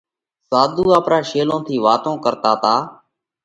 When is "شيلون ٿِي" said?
1.29-1.75